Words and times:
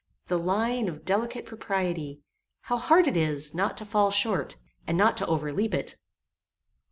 The 0.25 0.39
line 0.39 0.87
of 0.87 1.05
delicate 1.05 1.45
propriety; 1.45 2.21
how 2.61 2.79
hard 2.79 3.07
it 3.07 3.15
is, 3.15 3.53
not 3.53 3.77
to 3.77 3.85
fall 3.85 4.09
short, 4.09 4.57
and 4.87 4.97
not 4.97 5.15
to 5.17 5.27
overleap 5.27 5.75
it! 5.75 5.95